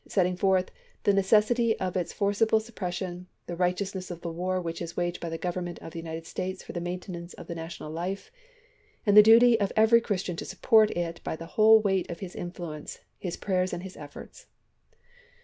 [0.07, 0.71] setting forth
[1.03, 5.19] "the necessity of its forcible sup pression, the righteousness of the war which is waged
[5.19, 8.31] by the Government of the United States for the maintenance of the national life,
[9.05, 12.35] and the duty of every Christian to support it by the whole weight of his
[12.35, 14.47] influence, his prayers, and his efforts."